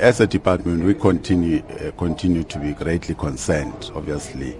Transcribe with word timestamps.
as 0.00 0.18
a 0.20 0.26
department, 0.26 0.84
we 0.84 0.94
continue 0.94 1.62
uh, 1.80 1.90
continue 1.92 2.42
to 2.44 2.58
be 2.58 2.72
greatly 2.72 3.14
concerned, 3.14 3.90
obviously, 3.94 4.56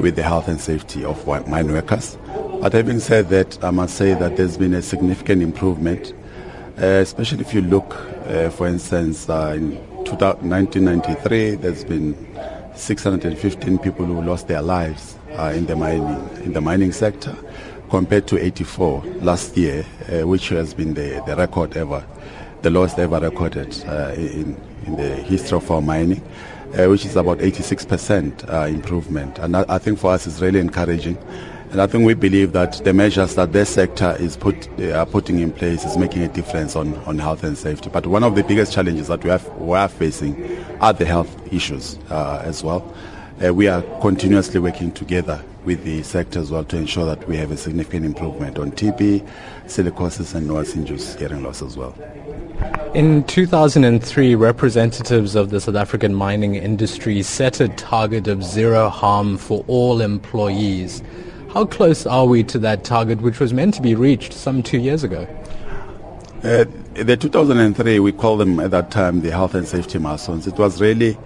with 0.00 0.16
the 0.16 0.22
health 0.22 0.48
and 0.48 0.60
safety 0.60 1.04
of 1.04 1.26
mine 1.48 1.70
workers. 1.70 2.16
But 2.60 2.72
having 2.72 3.00
said 3.00 3.28
that, 3.30 3.62
I 3.62 3.70
must 3.70 3.96
say 3.96 4.14
that 4.14 4.36
there's 4.36 4.56
been 4.56 4.74
a 4.74 4.82
significant 4.82 5.42
improvement, 5.42 6.14
uh, 6.78 7.02
especially 7.02 7.40
if 7.40 7.52
you 7.52 7.62
look, 7.62 7.96
uh, 8.26 8.50
for 8.50 8.68
instance, 8.68 9.28
uh, 9.28 9.54
in 9.56 9.76
1993, 10.06 11.56
there's 11.56 11.84
been 11.84 12.16
615 12.74 13.78
people 13.78 14.06
who 14.06 14.22
lost 14.22 14.48
their 14.48 14.62
lives 14.62 15.16
uh, 15.36 15.52
in 15.54 15.66
the 15.66 15.76
mining 15.76 16.30
in 16.44 16.52
the 16.52 16.60
mining 16.60 16.92
sector, 16.92 17.36
compared 17.90 18.26
to 18.28 18.38
84 18.38 19.02
last 19.20 19.56
year, 19.56 19.84
uh, 20.08 20.26
which 20.26 20.48
has 20.50 20.72
been 20.72 20.94
the, 20.94 21.22
the 21.26 21.34
record 21.36 21.76
ever, 21.76 22.04
the 22.62 22.70
lowest 22.70 22.98
ever 22.98 23.20
recorded 23.20 23.76
uh, 23.86 24.12
in 24.16 24.60
in 24.86 24.96
the 24.96 25.16
history 25.16 25.56
of 25.56 25.70
our 25.70 25.82
mining. 25.82 26.22
Uh, 26.68 26.86
which 26.86 27.06
is 27.06 27.16
about 27.16 27.38
86% 27.38 28.52
uh, 28.52 28.66
improvement. 28.66 29.38
And 29.38 29.56
I, 29.56 29.64
I, 29.70 29.78
think 29.78 29.98
for 29.98 30.12
us 30.12 30.26
it's 30.26 30.42
really 30.42 30.60
encouraging. 30.60 31.16
And 31.70 31.80
I 31.80 31.86
think 31.86 32.04
we 32.04 32.12
believe 32.12 32.52
that 32.52 32.84
the 32.84 32.92
measures 32.92 33.36
that 33.36 33.54
this 33.54 33.70
sector 33.70 34.14
is 34.20 34.36
put, 34.36 34.68
uh, 34.78 35.06
putting 35.06 35.38
in 35.38 35.50
place 35.50 35.86
is 35.86 35.96
making 35.96 36.24
a 36.24 36.28
difference 36.28 36.76
on, 36.76 36.94
on 37.06 37.18
health 37.18 37.42
and 37.42 37.56
safety. 37.56 37.88
But 37.88 38.06
one 38.06 38.22
of 38.22 38.34
the 38.34 38.44
biggest 38.44 38.74
challenges 38.74 39.08
that 39.08 39.24
we, 39.24 39.30
have, 39.30 39.48
we 39.56 39.78
are 39.78 39.88
facing 39.88 40.62
are 40.82 40.92
the 40.92 41.06
health 41.06 41.52
issues 41.52 41.98
uh, 42.10 42.42
as 42.44 42.62
well. 42.62 42.94
Uh, 43.44 43.54
we 43.54 43.68
are 43.68 43.82
continuously 44.00 44.58
working 44.58 44.90
together 44.90 45.40
with 45.64 45.84
the 45.84 46.02
sector 46.02 46.40
as 46.40 46.50
well 46.50 46.64
to 46.64 46.76
ensure 46.76 47.04
that 47.04 47.28
we 47.28 47.36
have 47.36 47.52
a 47.52 47.56
significant 47.56 48.04
improvement 48.04 48.58
on 48.58 48.72
TB, 48.72 49.24
silicosis, 49.66 50.34
and 50.34 50.48
noise-induced 50.48 51.20
hearing 51.20 51.44
loss 51.44 51.62
as 51.62 51.76
well. 51.76 51.94
In 52.94 53.22
2003, 53.24 54.34
representatives 54.34 55.36
of 55.36 55.50
the 55.50 55.60
South 55.60 55.76
African 55.76 56.14
mining 56.14 56.56
industry 56.56 57.22
set 57.22 57.60
a 57.60 57.68
target 57.68 58.26
of 58.26 58.42
zero 58.42 58.88
harm 58.88 59.38
for 59.38 59.64
all 59.68 60.00
employees. 60.00 61.00
How 61.54 61.64
close 61.64 62.06
are 62.06 62.26
we 62.26 62.42
to 62.44 62.58
that 62.58 62.82
target, 62.82 63.20
which 63.20 63.38
was 63.38 63.52
meant 63.52 63.74
to 63.74 63.82
be 63.82 63.94
reached 63.94 64.32
some 64.32 64.64
two 64.64 64.78
years 64.78 65.04
ago? 65.04 65.28
Uh, 66.42 66.64
the 66.94 67.16
2003, 67.16 68.00
we 68.00 68.10
called 68.10 68.40
them 68.40 68.58
at 68.58 68.72
that 68.72 68.90
time 68.90 69.20
the 69.20 69.30
health 69.30 69.54
and 69.54 69.68
safety 69.68 69.98
milestones. 69.98 70.48
It 70.48 70.58
was 70.58 70.80
really, 70.80 71.16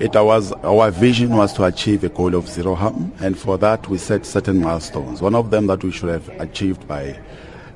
it 0.00 0.14
was 0.14 0.52
our 0.52 0.90
vision 0.90 1.36
was 1.36 1.52
to 1.52 1.64
achieve 1.64 2.02
a 2.04 2.08
goal 2.08 2.34
of 2.34 2.48
zero 2.48 2.74
harm, 2.74 3.12
and 3.20 3.38
for 3.38 3.58
that 3.58 3.86
we 3.88 3.98
set 3.98 4.24
certain 4.24 4.58
milestones. 4.58 5.20
One 5.20 5.34
of 5.34 5.50
them 5.50 5.66
that 5.66 5.84
we 5.84 5.92
should 5.92 6.08
have 6.08 6.26
achieved 6.40 6.88
by 6.88 7.18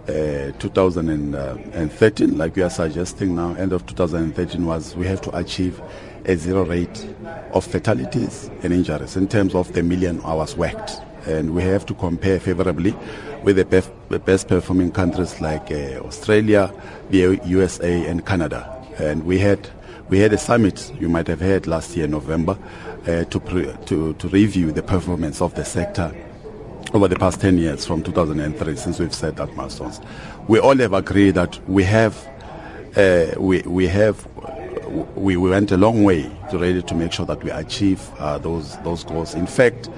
uh, 0.08 0.52
2013, 0.58 2.39
like 2.39 2.56
we 2.56 2.62
are 2.62 2.70
suggesting 2.70 3.36
now, 3.36 3.52
end 3.55 3.75
of 3.75 3.84
2013 3.86 4.64
was 4.64 4.97
we 4.97 5.06
have 5.06 5.20
to 5.20 5.36
achieve 5.36 5.83
a 6.25 6.34
zero 6.34 6.64
rate 6.64 7.06
of 7.52 7.62
fatalities 7.62 8.50
and 8.62 8.72
injuries 8.72 9.17
in 9.17 9.28
terms 9.28 9.55
of 9.55 9.70
the 9.75 9.83
million 9.83 10.19
hours 10.25 10.56
worked. 10.56 10.92
And 11.27 11.55
we 11.55 11.62
have 11.64 11.84
to 11.86 11.95
compare 11.95 12.41
favorably 12.41 12.95
with 13.42 13.56
the 13.56 13.67
best, 13.67 13.91
the 14.08 14.19
best 14.19 14.48
performing 14.48 14.92
countries 14.92 15.42
like 15.42 15.70
uh, 15.70 16.00
Australia, 16.00 16.72
the 17.11 17.39
USA, 17.45 18.06
and 18.06 18.25
Canada. 18.25 18.70
And 18.98 19.25
we 19.25 19.39
had 19.39 19.69
we 20.09 20.19
had 20.19 20.33
a 20.33 20.39
summit 20.39 20.93
you 21.01 21.09
might 21.09 21.27
have 21.29 21.41
heard 21.41 21.67
last 21.67 21.97
year, 21.97 22.07
November, 22.07 22.59
uh, 23.07 23.25
to, 23.25 23.41
pre- 23.41 23.73
to 23.87 24.15
to 24.15 24.29
review 24.29 24.73
the 24.73 24.83
performance 24.83 25.41
of 25.41 25.55
the 25.55 25.65
sector 25.65 26.15
over 26.93 27.09
the 27.09 27.17
past 27.17 27.41
10 27.41 27.59
years 27.59 27.85
from 27.85 28.03
2003 28.03 28.77
since 28.77 29.01
we've 29.01 29.15
set 29.15 29.37
that 29.37 29.55
milestones. 29.57 30.01
We 30.47 30.61
all 30.61 30.77
have 30.77 30.93
agreed 30.93 31.33
that 31.33 31.59
we 31.69 31.83
have, 31.85 32.17
uh, 32.97 33.35
we, 33.39 33.63
we 33.63 33.89
have, 33.89 34.27
we, 35.17 35.37
we 35.37 35.51
went 35.51 35.73
a 35.73 35.77
long 35.77 36.05
way 36.05 36.31
to 36.51 36.59
ready 36.59 36.83
to 36.83 36.95
make 36.95 37.13
sure 37.13 37.27
that 37.27 37.43
we 37.43 37.51
achieve 37.51 38.01
uh, 38.19 38.39
those, 38.39 38.77
those 38.79 39.03
goals. 39.03 39.35
In 39.35 39.47
fact, 39.47 39.89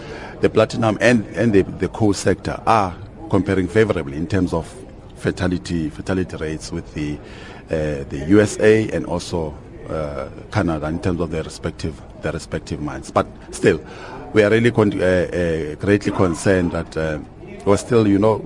the 0.41 0.49
platinum 0.49 0.97
and, 1.01 1.27
and 1.37 1.53
the, 1.53 1.63
the 1.63 1.89
coal 1.89 2.15
sector 2.15 2.63
are 2.67 2.97
comparing 3.29 3.69
favorably 3.69 4.17
in 4.17 4.27
terms 4.27 4.55
of 4.55 4.73
fatality, 5.17 5.91
fatality 5.91 6.37
rates 6.37 6.73
with 6.73 6.95
the, 6.95 7.19
uh, 7.67 8.05
the 8.09 8.25
USA 8.29 8.89
and 8.91 9.05
also 9.05 9.57
uh, 9.91 10.29
Canada 10.53 10.87
in 10.87 11.01
terms 11.01 11.21
of 11.21 11.31
their 11.31 11.43
respective, 11.43 12.01
their 12.23 12.33
respective 12.33 12.81
mines. 12.81 13.11
But 13.11 13.27
still, 13.53 13.81
we 14.33 14.43
are 14.43 14.51
really 14.51 14.71
con- 14.71 15.01
uh, 15.01 15.05
uh, 15.05 15.75
greatly 15.77 16.13
concerned 16.13 16.73
that 16.73 16.97
uh, 16.97 17.19
we're 17.65 17.77
still, 17.77 18.07
you 18.07 18.19
know, 18.19 18.37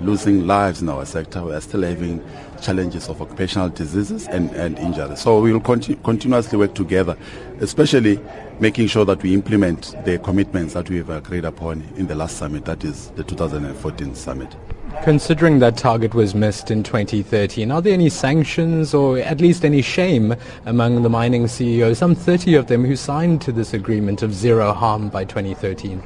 losing 0.00 0.46
lives 0.46 0.80
in 0.80 0.88
our 0.88 1.04
sector. 1.04 1.42
We 1.42 1.52
are 1.52 1.60
still 1.60 1.82
having 1.82 2.24
challenges 2.62 3.08
of 3.08 3.20
occupational 3.20 3.68
diseases 3.68 4.26
and, 4.28 4.50
and 4.52 4.78
injuries. 4.78 5.20
So 5.20 5.40
we 5.40 5.52
will 5.52 5.60
continu- 5.60 6.02
continuously 6.02 6.56
work 6.58 6.74
together, 6.74 7.16
especially 7.60 8.18
making 8.60 8.86
sure 8.86 9.04
that 9.04 9.22
we 9.22 9.34
implement 9.34 9.94
the 10.04 10.18
commitments 10.18 10.72
that 10.74 10.88
we've 10.88 11.10
agreed 11.10 11.44
upon 11.44 11.82
in 11.96 12.06
the 12.06 12.14
last 12.14 12.38
summit, 12.38 12.64
that 12.64 12.84
is 12.84 13.10
the 13.10 13.24
2014 13.24 14.14
summit. 14.14 14.56
Considering 15.02 15.58
that 15.58 15.76
target 15.76 16.14
was 16.14 16.34
missed 16.34 16.70
in 16.70 16.82
2013, 16.82 17.70
are 17.70 17.82
there 17.82 17.92
any 17.92 18.08
sanctions 18.08 18.94
or 18.94 19.18
at 19.18 19.40
least 19.40 19.64
any 19.64 19.82
shame 19.82 20.34
among 20.64 21.02
the 21.02 21.10
mining 21.10 21.46
CEOs, 21.46 21.98
some 21.98 22.14
30 22.14 22.54
of 22.54 22.66
them 22.68 22.84
who 22.84 22.96
signed 22.96 23.42
to 23.42 23.52
this 23.52 23.74
agreement 23.74 24.22
of 24.22 24.32
zero 24.32 24.72
harm 24.72 25.08
by 25.10 25.24
2013? 25.24 26.02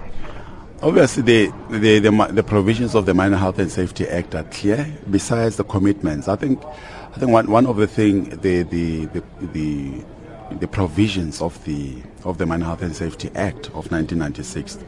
Obviously, 0.83 1.23
the, 1.23 1.53
the, 1.71 1.99
the, 1.99 2.33
the, 2.33 2.43
provisions 2.43 2.95
of 2.95 3.05
the 3.07 3.15
Mine 3.15 3.33
Health 3.33 3.59
and 3.59 3.71
Safety 3.71 4.07
Act 4.09 4.35
are 4.35 4.45
clear. 4.45 4.87
Besides 5.11 5.57
the 5.57 5.65
commitments, 5.65 6.29
I 6.29 6.37
think, 6.37 6.65
I 6.65 7.19
think 7.19 7.33
one, 7.33 7.51
one 7.51 7.67
of 7.67 7.77
the 7.77 7.87
things, 7.87 8.39
the, 8.39 8.63
the, 8.63 9.07
the, 9.07 9.23
the, 9.53 10.05
the 10.61 10.69
provisions 10.69 11.43
of 11.43 11.63
the, 11.65 11.97
of 12.25 12.39
the 12.39 12.47
Mine 12.47 12.61
Health 12.61 12.83
and 12.83 12.95
Safety 12.95 13.29
Act 13.35 13.67
of 13.69 13.91
1996 13.91 14.79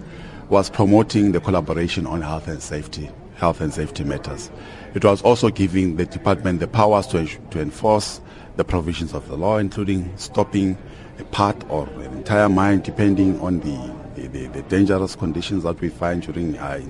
was 0.48 0.70
promoting 0.70 1.32
the 1.32 1.40
collaboration 1.40 2.06
on 2.06 2.22
health 2.22 2.48
and 2.48 2.62
safety 2.62 3.10
health 3.40 3.60
and 3.60 3.72
safety 3.72 4.04
matters. 4.04 4.50
It 4.94 5.04
was 5.04 5.22
also 5.22 5.48
giving 5.48 5.96
the 5.96 6.06
department 6.06 6.60
the 6.60 6.68
powers 6.68 7.06
to, 7.08 7.26
to 7.26 7.60
enforce 7.60 8.20
the 8.56 8.64
provisions 8.64 9.14
of 9.14 9.26
the 9.28 9.36
law, 9.36 9.56
including 9.56 10.16
stopping 10.16 10.76
a 11.18 11.24
part 11.24 11.56
or 11.70 11.88
an 11.88 12.12
entire 12.12 12.48
mine, 12.48 12.80
depending 12.80 13.40
on 13.40 13.60
the, 13.60 14.28
the, 14.28 14.46
the 14.48 14.62
dangerous 14.62 15.16
conditions 15.16 15.62
that 15.62 15.80
we 15.80 15.88
find 15.88 16.22
during 16.22 16.58
our, 16.58 16.80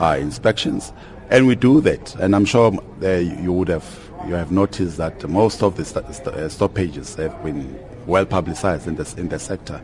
our, 0.00 0.18
inspections. 0.18 0.92
And 1.30 1.46
we 1.46 1.54
do 1.54 1.80
that. 1.82 2.14
And 2.16 2.34
I'm 2.34 2.44
sure 2.44 2.72
you 3.00 3.52
would 3.52 3.68
have 3.68 4.10
you 4.26 4.34
have 4.34 4.52
noticed 4.52 4.98
that 4.98 5.28
most 5.28 5.64
of 5.64 5.76
the 5.76 5.84
st- 5.84 6.14
st- 6.14 6.28
uh, 6.28 6.48
stoppages 6.48 7.16
have 7.16 7.42
been 7.42 7.76
well 8.06 8.24
publicized 8.24 8.86
in 8.86 8.94
the, 8.94 9.14
in 9.16 9.28
the 9.28 9.38
sector. 9.38 9.80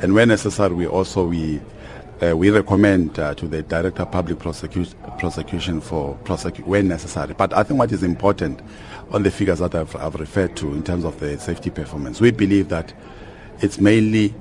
And 0.00 0.14
when 0.14 0.28
necessary, 0.28 0.74
we 0.74 0.86
also 0.86 1.26
we 1.26 1.60
uh, 2.22 2.36
we 2.36 2.50
recommend 2.50 3.18
uh, 3.18 3.34
to 3.34 3.46
the 3.48 3.62
Director 3.62 4.04
Public 4.04 4.38
prosecu- 4.38 5.18
Prosecution 5.18 5.80
for 5.80 6.14
prosecute 6.24 6.66
when 6.66 6.88
necessary. 6.88 7.34
But 7.34 7.52
I 7.52 7.62
think 7.62 7.78
what 7.78 7.92
is 7.92 8.02
important 8.02 8.60
on 9.10 9.22
the 9.22 9.30
figures 9.30 9.58
that 9.60 9.74
I've, 9.74 9.94
I've, 9.96 10.14
referred 10.14 10.56
to 10.56 10.72
in 10.72 10.82
terms 10.82 11.04
of 11.04 11.18
the 11.20 11.38
safety 11.38 11.70
performance, 11.70 12.20
we 12.20 12.30
believe 12.30 12.68
that 12.68 12.92
it's 13.60 13.78
mainly 13.78 14.34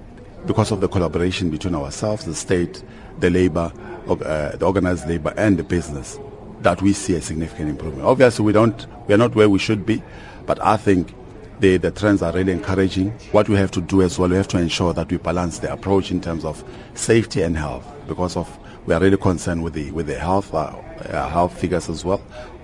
because 0.46 0.72
of 0.72 0.82
the 0.82 0.88
collaboration 0.88 1.50
between 1.50 1.76
ourselves, 1.76 2.26
the 2.26 2.36
state, 2.36 2.84
the 3.20 3.30
labor, 3.30 3.72
uh, 4.08 4.56
the 4.56 4.66
organized 4.66 5.08
labor, 5.08 5.34
and 5.38 5.58
the 5.58 5.64
business 5.64 6.20
that 6.62 6.82
we 6.82 6.94
see 6.94 7.16
a 7.16 7.22
significant 7.22 7.70
improvement. 7.70 8.06
Obviously, 8.06 8.46
we 8.46 8.52
don't, 8.52 8.86
we 9.08 9.14
are 9.14 9.18
not 9.18 9.36
where 9.36 9.50
we 9.50 9.60
should 9.60 9.86
be, 9.86 10.02
but 10.46 10.62
I 10.62 10.78
think 10.78 11.14
the, 11.60 11.78
the 11.78 11.92
trends 11.92 12.22
are 12.22 12.32
really 12.32 12.54
encouraging. 12.54 13.12
What 13.32 13.50
we 13.50 13.56
have 13.56 13.72
to 13.72 13.82
do 13.82 14.02
as 14.02 14.18
well, 14.18 14.30
we 14.30 14.36
have 14.36 14.48
to 14.50 14.58
ensure 14.58 14.94
that 14.94 15.12
we 15.12 15.18
balance 15.18 15.60
the 15.60 15.72
approach 15.72 16.12
in 16.12 16.22
terms 16.22 16.46
of 16.46 16.64
safety 16.94 17.42
and 17.42 17.58
health 17.58 17.86
because 18.08 18.38
of 18.38 18.58
we 18.86 18.94
are 18.94 19.00
really 19.00 19.18
concerned 19.18 19.64
with 19.64 19.74
the 19.74 19.92
with 19.92 20.08
the 20.08 20.18
health 20.18 20.54
uh, 20.54 20.58
uh, 20.58 21.30
health 21.30 21.60
figures 21.60 21.90
as 21.90 22.06
well. 22.06 22.22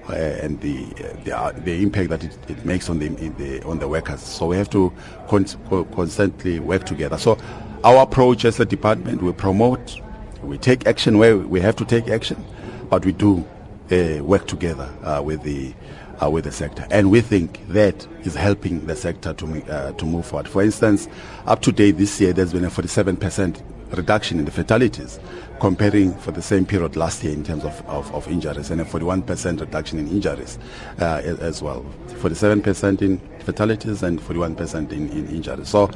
Uh, 0.09 0.13
and 0.13 0.61
the 0.61 0.85
the, 1.23 1.35
uh, 1.35 1.51
the, 1.51 1.81
impact 1.81 2.09
that 2.09 2.23
it, 2.23 2.38
it 2.47 2.63
makes 2.63 2.89
on 2.89 3.00
the, 3.00 3.09
the, 3.09 3.63
on 3.63 3.79
the 3.79 3.88
workers. 3.88 4.22
So 4.22 4.45
we 4.45 4.57
have 4.57 4.69
to 4.69 4.94
con- 5.27 5.45
constantly 5.94 6.59
work 6.59 6.86
together. 6.86 7.18
So 7.18 7.39
our 7.83 8.03
approach 8.03 8.45
as 8.45 8.59
a 8.59 8.65
department, 8.65 9.24
we 9.24 9.33
promote, 9.33 10.00
we 10.44 10.59
take 10.59 10.86
action 10.86 11.18
where 11.18 11.38
we 11.38 11.59
have 11.59 11.75
to 11.77 11.86
take 11.86 12.07
action, 12.07 12.44
but 12.89 13.03
we 13.03 13.13
do 13.13 13.44
uh, 13.92 14.24
work 14.24 14.45
together 14.45 14.88
with 15.24 15.42
the 15.42 15.74
uh, 16.21 16.29
with 16.29 16.45
the 16.45 16.51
sector. 16.51 16.88
And 16.91 17.12
we 17.12 17.21
think 17.21 17.65
that 17.69 18.07
is 18.23 18.35
helping 18.35 18.85
the 18.85 18.95
sector 18.95 19.33
to, 19.33 19.71
uh, 19.71 19.91
to 19.94 20.06
move 20.06 20.25
forward. 20.25 20.47
For 20.47 20.62
instance, 20.62 21.07
up 21.45 21.62
to 21.63 21.71
date 21.71 21.91
this 21.94 22.19
year, 22.19 22.33
there's 22.33 22.53
been 22.53 22.65
a 22.65 22.69
47% 22.69 23.62
reduction 23.91 24.39
in 24.39 24.45
the 24.45 24.51
fatalities 24.51 25.19
comparing 25.59 26.13
for 26.17 26.31
the 26.31 26.41
same 26.41 26.65
period 26.65 26.95
last 26.95 27.23
year 27.23 27.33
in 27.33 27.44
terms 27.44 27.63
of, 27.63 27.88
of, 27.88 28.13
of 28.13 28.27
injuries 28.27 28.71
and 28.71 28.81
a 28.81 28.85
41% 28.85 29.59
reduction 29.59 30.00
in 30.00 30.07
injuries 30.07 30.59
uh, 31.00 31.21
as 31.23 31.62
well. 31.62 31.85
47% 32.07 33.01
in 33.01 33.18
fatalities 33.39 34.03
and 34.03 34.19
41% 34.19 34.91
in, 34.91 35.09
in 35.09 35.27
injuries. 35.27 35.69
So 35.69 35.89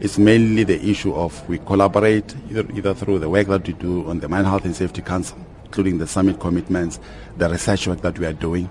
it's 0.00 0.18
mainly 0.18 0.64
the 0.64 0.82
issue 0.88 1.14
of 1.14 1.46
we 1.48 1.58
collaborate 1.58 2.34
either, 2.50 2.66
either 2.72 2.94
through 2.94 3.18
the 3.18 3.28
work 3.28 3.48
that 3.48 3.66
we 3.66 3.74
do 3.74 4.06
on 4.08 4.20
the 4.20 4.28
Mine 4.28 4.44
Health 4.44 4.64
and 4.64 4.76
Safety 4.76 5.02
Council 5.02 5.38
including 5.70 5.98
the 5.98 6.06
summit 6.06 6.40
commitments, 6.40 6.98
the 7.36 7.48
research 7.48 7.86
work 7.86 8.00
that 8.00 8.18
we 8.18 8.26
are 8.26 8.32
doing. 8.32 8.64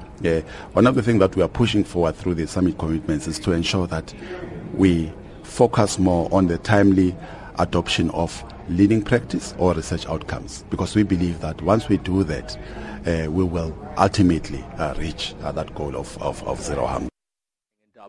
one 0.74 0.86
of 0.86 0.96
the 0.96 1.02
things 1.02 1.18
that 1.20 1.34
we 1.34 1.42
are 1.42 1.48
pushing 1.48 1.82
forward 1.82 2.14
through 2.14 2.36
the 2.36 2.46
summit 2.46 2.78
commitments 2.78 3.26
is 3.26 3.40
to 3.40 3.54
ensure 3.54 3.88
that 3.88 4.14
we 4.74 5.10
focus 5.44 5.98
more 5.98 6.28
on 6.34 6.48
the 6.48 6.58
timely 6.58 7.16
adoption 7.58 8.10
of 8.10 8.44
leading 8.68 9.02
practice 9.02 9.56
or 9.58 9.74
research 9.74 10.06
outcomes 10.08 10.66
because 10.70 10.94
we 10.94 11.04
believe 11.04 11.40
that 11.40 11.62
once 11.62 11.88
we 11.88 11.96
do 11.96 12.22
that, 12.26 12.58
uh, 13.08 13.32
we 13.32 13.46
will 13.46 13.74
ultimately 13.98 14.62
uh, 14.78 14.94
reach 14.98 15.34
uh, 15.42 15.54
that 15.54 15.74
goal 15.76 15.96
of, 15.96 16.22
of, 16.22 16.44
of 16.44 16.62
zero 16.62 16.86
harm. 16.86 17.09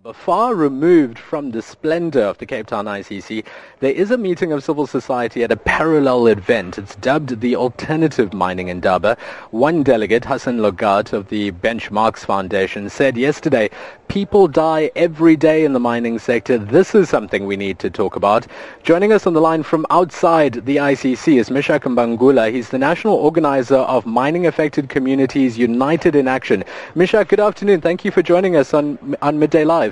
But 0.02 0.16
far 0.16 0.54
removed 0.54 1.18
from 1.18 1.50
the 1.50 1.60
splendor 1.60 2.22
of 2.22 2.38
the 2.38 2.46
Cape 2.46 2.66
Town 2.66 2.86
ICC, 2.86 3.44
there 3.80 3.92
is 3.92 4.10
a 4.10 4.16
meeting 4.16 4.50
of 4.50 4.64
civil 4.64 4.86
society 4.86 5.44
at 5.44 5.52
a 5.52 5.58
parallel 5.58 6.26
event. 6.28 6.78
It's 6.78 6.96
dubbed 6.96 7.42
the 7.42 7.54
Alternative 7.54 8.32
Mining 8.32 8.68
Indaba. 8.68 9.18
One 9.50 9.82
delegate, 9.82 10.24
Hassen 10.24 10.60
Lorgat 10.60 11.12
of 11.12 11.28
the 11.28 11.52
Benchmarks 11.52 12.20
Foundation, 12.20 12.88
said 12.88 13.18
yesterday, 13.18 13.68
people 14.08 14.48
die 14.48 14.90
every 14.96 15.36
day 15.36 15.66
in 15.66 15.74
the 15.74 15.78
mining 15.78 16.18
sector. 16.18 16.56
This 16.56 16.94
is 16.94 17.10
something 17.10 17.44
we 17.44 17.56
need 17.56 17.78
to 17.80 17.90
talk 17.90 18.16
about. 18.16 18.46
Joining 18.82 19.12
us 19.12 19.26
on 19.26 19.34
the 19.34 19.40
line 19.42 19.62
from 19.62 19.84
outside 19.90 20.64
the 20.64 20.78
ICC 20.78 21.38
is 21.38 21.50
Mishak 21.50 21.80
Mbangula. 21.80 22.50
He's 22.50 22.70
the 22.70 22.78
national 22.78 23.16
organizer 23.16 23.76
of 23.76 24.06
Mining 24.06 24.46
Affected 24.46 24.88
Communities 24.88 25.58
United 25.58 26.16
in 26.16 26.26
Action. 26.26 26.64
Mishak, 26.96 27.28
good 27.28 27.38
afternoon. 27.38 27.82
Thank 27.82 28.02
you 28.04 28.10
for 28.10 28.22
joining 28.22 28.56
us 28.56 28.72
on, 28.72 28.98
on 29.20 29.38
Midday 29.38 29.64
Live. 29.64 29.89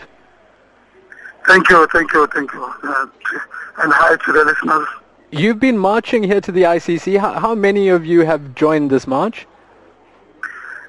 Thank 1.48 1.70
you, 1.70 1.86
thank 1.90 2.12
you, 2.12 2.26
thank 2.26 2.52
you. 2.52 2.62
Uh, 2.62 3.06
and 3.78 3.90
hi 3.90 4.16
to 4.16 4.32
the 4.32 4.44
listeners. 4.44 4.86
You've 5.30 5.58
been 5.58 5.78
marching 5.78 6.22
here 6.22 6.42
to 6.42 6.52
the 6.52 6.64
ICC. 6.64 7.18
How, 7.18 7.40
how, 7.40 7.54
many 7.54 7.88
of 7.88 8.04
you 8.04 8.20
have 8.26 8.54
joined 8.54 8.90
this 8.90 9.06
march? 9.06 9.46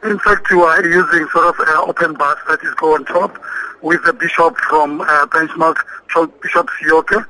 In 0.03 0.19
fact, 0.19 0.51
we 0.51 0.57
are 0.57 0.85
using 0.85 1.29
sort 1.29 1.45
of 1.45 1.65
an 1.65 1.75
open 1.87 2.13
bus 2.15 2.37
that 2.49 2.59
is 2.61 2.73
go 2.73 2.95
on 2.95 3.05
top 3.05 3.41
with 3.81 4.03
the 4.03 4.11
bishop 4.11 4.57
from 4.57 4.99
uh, 4.99 5.27
Benchmark, 5.27 5.77
Bishop 6.41 6.67
Seoka. 6.81 7.25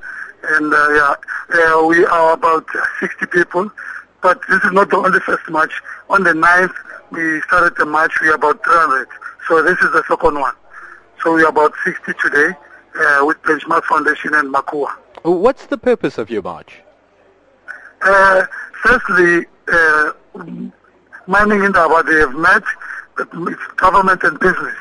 And 0.50 0.74
uh, 0.74 0.90
yeah, 0.90 1.76
uh, 1.78 1.86
we 1.86 2.04
are 2.06 2.34
about 2.34 2.66
60 3.00 3.28
people. 3.28 3.70
But 4.24 4.42
this 4.50 4.64
is 4.64 4.72
not 4.72 4.90
the 4.90 4.98
only 4.98 5.20
first 5.20 5.48
march. 5.52 5.74
On 6.10 6.24
the 6.24 6.34
9th, 6.34 6.74
we 7.12 7.42
started 7.42 7.76
the 7.78 7.86
march. 7.86 8.14
We 8.22 8.30
are 8.30 8.36
about 8.36 8.64
300. 8.64 9.08
So 9.48 9.62
this 9.62 9.78
is 9.82 9.92
the 9.92 10.04
second 10.08 10.40
one. 10.40 10.56
So 11.24 11.36
we 11.36 11.44
are 11.44 11.50
about 11.50 11.74
60 11.86 12.14
today 12.24 12.56
uh, 12.96 13.24
with 13.26 13.42
Benchmark 13.44 13.84
Foundation 13.86 14.34
and 14.34 14.54
MACUA. 14.54 14.90
What's 15.24 15.66
the 15.66 15.78
purpose 15.78 16.18
of 16.18 16.30
your 16.30 16.42
march? 16.42 16.80
Uh, 18.02 18.46
firstly, 18.84 19.46
uh, 19.72 20.12
mining 21.28 21.64
Indaba, 21.64 22.04
they 22.04 22.20
have 22.20 22.34
met 22.34 22.64
it's 23.20 23.62
government 23.76 24.24
and 24.24 24.40
business, 24.40 24.78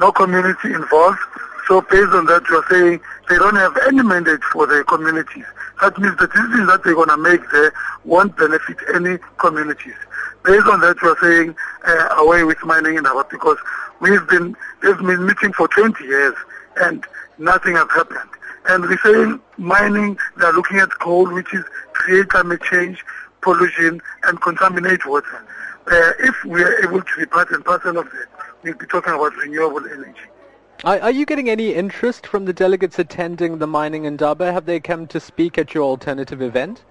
no 0.00 0.12
community 0.12 0.72
involved. 0.72 1.18
So 1.66 1.80
based 1.80 2.12
on 2.12 2.26
that, 2.26 2.44
you're 2.48 2.64
saying 2.70 3.00
they 3.28 3.36
don't 3.36 3.56
have 3.56 3.76
any 3.86 4.02
mandate 4.02 4.42
for 4.52 4.66
the 4.66 4.84
communities. 4.84 5.46
That 5.80 5.98
means 5.98 6.16
the 6.18 6.28
decisions 6.28 6.68
that 6.68 6.84
they're 6.84 6.94
going 6.94 7.08
to 7.08 7.16
make 7.16 7.40
there 7.50 7.72
won't 8.04 8.36
benefit 8.36 8.76
any 8.94 9.18
communities. 9.38 9.94
Based 10.44 10.66
on 10.66 10.80
that, 10.80 10.96
you're 11.02 11.16
saying 11.20 11.56
uh, 11.86 12.14
away 12.18 12.44
with 12.44 12.62
mining 12.62 12.92
in 12.92 12.98
Indaba 12.98 13.26
because 13.30 13.58
we've 14.00 14.26
been, 14.28 14.54
they've 14.82 14.98
been 14.98 15.26
meeting 15.26 15.52
for 15.52 15.66
20 15.68 16.04
years 16.04 16.34
and 16.76 17.04
nothing 17.38 17.74
has 17.76 17.88
happened. 17.90 18.30
And 18.68 18.84
we're 18.84 18.98
saying 18.98 19.40
mining, 19.58 20.18
they're 20.36 20.52
looking 20.52 20.78
at 20.78 20.90
coal, 20.98 21.32
which 21.32 21.52
is 21.54 21.64
create 21.92 22.28
climate 22.28 22.62
change, 22.62 23.04
pollution, 23.40 24.02
and 24.24 24.40
contaminate 24.40 25.06
water. 25.06 25.44
Uh, 25.86 26.12
if 26.18 26.44
we 26.44 26.62
are 26.62 26.82
able 26.82 27.00
to 27.00 27.16
be 27.16 27.26
part 27.26 27.50
and 27.52 27.64
parcel 27.64 27.98
of 27.98 28.06
that, 28.06 28.26
we'll 28.62 28.74
be 28.74 28.86
talking 28.86 29.12
about 29.12 29.36
renewable 29.36 29.86
energy. 29.86 30.18
Are, 30.84 31.00
are, 31.00 31.10
you 31.10 31.24
getting 31.24 31.48
any 31.48 31.72
interest 31.72 32.26
from 32.26 32.44
the 32.44 32.52
delegates 32.52 32.98
attending 32.98 33.58
the 33.58 33.66
mining 33.66 34.04
Indaba? 34.04 34.52
Have 34.52 34.66
they 34.66 34.80
come 34.80 35.06
to 35.08 35.20
speak 35.20 35.58
at 35.58 35.74
your 35.74 35.84
alternative 35.84 36.42
event? 36.42 36.84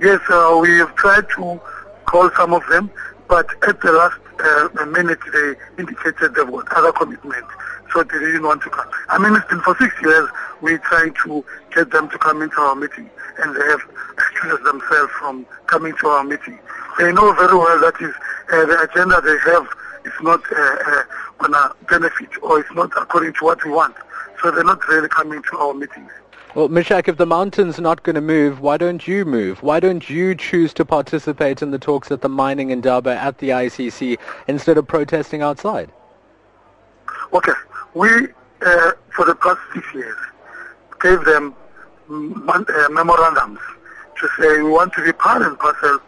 Yes, 0.00 0.20
uh, 0.28 0.58
we 0.60 0.70
have 0.78 0.94
tried 0.96 1.28
to 1.36 1.60
call 2.06 2.30
some 2.36 2.52
of 2.52 2.66
them, 2.68 2.90
but 3.28 3.46
at 3.66 3.80
the 3.80 3.92
last 3.92 4.18
uh, 4.40 4.84
minute 4.86 5.20
they 5.32 5.54
indicated 5.78 6.34
they've 6.34 6.50
got 6.50 6.72
other 6.72 6.92
commitments 6.92 7.48
so 7.94 8.02
they 8.02 8.18
didn't 8.18 8.42
want 8.42 8.62
to 8.62 8.70
come. 8.70 8.88
I 9.08 9.18
mean, 9.18 9.36
it's 9.36 9.48
been 9.48 9.60
for 9.60 9.76
six 9.78 9.94
years 10.02 10.28
we're 10.60 10.78
trying 10.78 11.14
to 11.24 11.44
get 11.74 11.90
them 11.90 12.10
to 12.10 12.18
come 12.18 12.42
into 12.42 12.60
our 12.60 12.74
meeting, 12.74 13.08
and 13.38 13.56
they 13.56 13.64
have 13.66 13.80
excused 14.18 14.64
themselves 14.64 15.12
from 15.18 15.46
coming 15.66 15.94
to 16.00 16.08
our 16.08 16.24
meeting. 16.24 16.58
They 16.98 17.12
know 17.12 17.32
very 17.32 17.56
well 17.56 17.80
that 17.80 17.94
is 18.00 18.14
uh, 18.52 18.66
the 18.66 18.88
agenda 18.90 19.20
they 19.20 19.38
have 19.50 19.68
is 20.04 20.12
not 20.20 20.40
uh, 20.52 20.76
uh, 20.86 21.02
going 21.38 21.52
to 21.52 21.74
benefit 21.88 22.28
or 22.42 22.60
it's 22.60 22.72
not 22.74 22.90
according 22.96 23.32
to 23.34 23.44
what 23.44 23.64
we 23.64 23.70
want. 23.70 23.94
So 24.42 24.50
they're 24.50 24.64
not 24.64 24.86
really 24.88 25.08
coming 25.08 25.42
to 25.50 25.58
our 25.58 25.74
meetings. 25.74 26.10
Well, 26.54 26.68
Mishak, 26.68 27.08
if 27.08 27.16
the 27.16 27.26
mountain's 27.26 27.80
not 27.80 28.04
going 28.04 28.14
to 28.14 28.20
move, 28.20 28.60
why 28.60 28.76
don't 28.76 29.08
you 29.08 29.24
move? 29.24 29.62
Why 29.62 29.80
don't 29.80 30.08
you 30.08 30.36
choose 30.36 30.72
to 30.74 30.84
participate 30.84 31.62
in 31.62 31.72
the 31.72 31.80
talks 31.80 32.12
at 32.12 32.20
the 32.20 32.28
mining 32.28 32.70
Indaba 32.70 33.16
at 33.16 33.38
the 33.38 33.48
ICC 33.48 34.18
instead 34.46 34.78
of 34.78 34.86
protesting 34.86 35.42
outside? 35.42 35.90
Okay. 37.32 37.52
We, 37.94 38.08
uh, 38.08 38.92
for 39.14 39.24
the 39.24 39.36
past 39.36 39.60
six 39.72 39.86
years, 39.94 40.16
gave 41.00 41.24
them 41.24 41.54
uh, 42.10 42.88
memorandums 42.90 43.60
to 44.20 44.28
say 44.38 44.62
we 44.62 44.70
want 44.70 44.92
to 44.94 45.04
be 45.04 45.12
part 45.12 45.42
and 45.42 45.58
parcel 45.58 45.98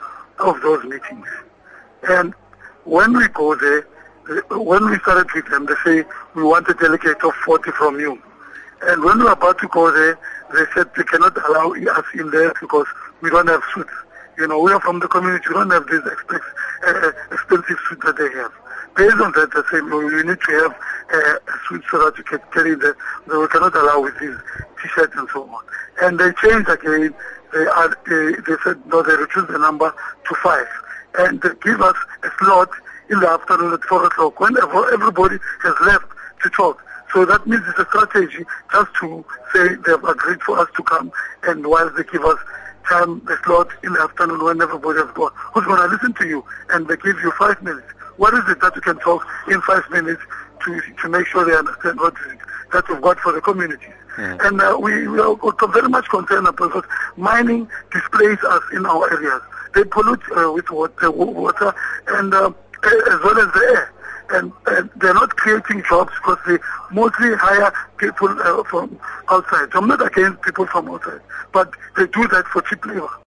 of 0.41 0.61
those 0.63 0.83
meetings. 0.85 1.27
And 2.09 2.35
when 2.85 3.17
we 3.17 3.29
go 3.29 3.55
there, 3.55 3.87
uh, 4.29 4.59
when 4.59 4.91
we 4.91 4.99
started 4.99 5.29
with 5.33 5.49
them, 5.49 5.67
they 5.67 5.75
say 5.85 6.05
we 6.35 6.43
want 6.43 6.69
a 6.69 6.75
delegate 6.75 7.23
of 7.23 7.35
40 7.45 7.71
from 7.73 8.01
you. 8.01 8.21
And 8.83 9.05
when 9.05 9.19
we 9.19 9.25
were 9.25 9.33
about 9.33 9.59
to 9.61 9.69
go 9.69 9.91
there, 9.91 10.19
they 10.53 10.65
said 10.75 10.91
they 10.97 11.05
cannot 11.05 11.37
allow 11.49 11.73
us 11.73 12.05
in 12.15 12.31
there 12.31 12.53
because 12.61 12.87
we 13.21 13.31
don't 13.31 13.49
have 13.49 13.63
suits. 13.75 13.93
You 14.39 14.49
know, 14.49 14.61
we 14.61 14.73
are 14.73 14.81
from 14.81 15.01
the 15.01 15.09
community. 15.09 15.45
We 15.49 15.55
don't 15.55 15.71
have 15.71 15.87
these 15.89 16.03
uh, 16.03 17.13
expensive 17.33 17.79
suits 17.89 18.05
that 18.05 18.17
they 18.19 18.31
have. 18.39 18.53
Based 18.97 19.21
on 19.21 19.33
that, 19.33 19.53
they 19.53 19.61
say 19.71 19.85
you 19.85 20.25
need 20.25 20.41
to 20.41 20.53
have 20.63 20.73
uh, 21.13 21.37
a 21.37 21.69
suit 21.69 21.85
so 21.91 21.99
that 21.99 22.17
you 22.17 22.25
can 22.25 22.41
carry 22.53 22.75
the, 22.75 22.97
the 23.27 23.39
we 23.39 23.47
cannot 23.49 23.77
allow 23.77 24.01
with 24.01 24.19
these 24.19 24.37
t-shirts 24.83 25.13
and 25.17 25.29
so 25.33 25.45
on. 25.45 25.65
And 26.01 26.19
they 26.19 26.33
changed 26.41 26.69
again. 26.69 27.15
They, 27.53 27.67
are, 27.67 27.97
they, 28.09 28.57
said 28.65 28.85
no, 28.87 29.03
they 29.03 29.15
reduced 29.15 29.49
the 29.49 29.59
number 29.59 29.93
to 30.29 30.35
five. 30.43 30.67
And 31.19 31.41
they 31.43 31.51
give 31.63 31.81
us 31.81 31.97
a 32.23 32.31
slot 32.39 32.71
in 33.11 33.21
the 33.21 33.29
afternoon 33.29 33.73
at 33.73 33.85
4 33.85 34.07
o'clock 34.07 34.41
when 34.41 34.57
everybody 34.57 35.39
has 35.63 35.75
left 35.83 36.07
to 36.43 36.51
talk. 36.51 36.83
So 37.13 37.25
that 37.25 37.47
means 37.47 37.63
it's 37.69 37.79
a 37.79 37.87
strategy 37.87 38.45
just 38.73 38.91
to 39.01 39.25
say 39.55 39.69
they've 39.87 40.05
agreed 40.05 40.43
for 40.43 40.59
us 40.59 40.69
to 40.77 40.83
come 40.83 41.13
and 41.45 41.67
while 41.67 41.89
they 41.91 42.03
give 42.05 42.25
us 42.25 42.39
time, 42.89 43.23
the 43.27 43.37
slot 43.45 43.69
in 43.83 43.93
the 43.93 44.01
afternoon 44.03 44.43
when 44.43 44.61
everybody 44.61 44.99
has 44.99 45.11
gone, 45.13 45.33
who's 45.53 45.65
going 45.65 45.81
to 45.81 45.87
listen 45.87 46.15
to 46.15 46.27
you? 46.27 46.45
And 46.71 46.87
they 46.89 46.97
give 46.97 47.19
you 47.21 47.33
five 47.39 47.61
minutes. 47.63 47.87
What 48.17 48.35
is 48.35 48.49
it 48.49 48.61
that 48.61 48.75
you 48.75 48.83
can 48.83 48.99
talk 48.99 49.27
in 49.49 49.61
five 49.63 49.85
minutes 49.91 50.23
to, 50.65 50.81
to 51.03 51.09
make 51.09 51.27
sure 51.27 51.45
they 51.45 51.57
understand 51.57 51.99
what 52.01 52.15
that 52.73 52.89
we've 52.89 53.01
got 53.01 53.19
for 53.21 53.33
the 53.33 53.41
communities? 53.41 53.89
Yeah. 54.19 54.39
And 54.43 54.61
uh, 54.61 54.79
we, 54.81 55.07
we 55.09 55.21
are 55.21 55.37
very 55.73 55.89
much 55.89 56.09
concerned 56.09 56.47
about 56.47 56.87
mining 57.17 57.69
displaces 57.93 58.43
us 58.45 58.63
in 58.75 58.87
our 58.87 59.13
areas. 59.13 59.43
They 59.75 59.85
pollute 59.85 60.23
uh, 60.35 60.53
with 60.53 60.71
water, 60.71 61.11
water 61.11 61.75
and 62.09 62.33
uh, 62.33 62.51
as 62.83 63.21
well 63.23 63.39
as 63.39 63.53
the 63.53 63.75
air 63.77 63.93
and, 64.31 64.53
and 64.67 64.91
they're 64.97 65.15
not 65.15 65.37
creating 65.37 65.83
jobs 65.89 66.13
because 66.17 66.39
they 66.47 66.59
mostly 66.91 67.35
hire 67.37 67.73
people 67.99 68.29
uh, 68.29 68.63
from 68.65 68.99
outside. 69.31 69.69
So 69.73 69.79
I'm 69.79 69.89
not 69.89 70.05
against 70.05 70.43
people 70.43 70.67
from 70.67 70.91
outside, 70.91 71.21
but 71.53 71.73
they 71.97 72.07
do 72.07 72.27
that 72.29 72.47
for 72.47 72.63
cheap 72.63 72.85
labor. 72.87 73.09